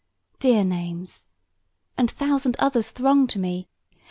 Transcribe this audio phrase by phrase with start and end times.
[0.39, 1.27] Dear names,
[1.95, 3.67] And thousand other throng to me!